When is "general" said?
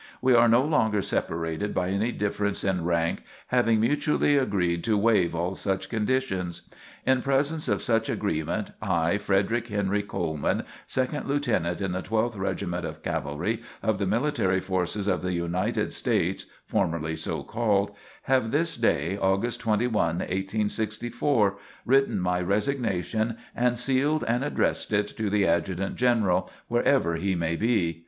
25.95-26.49